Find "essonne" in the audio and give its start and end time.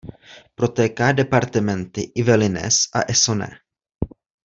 3.11-3.49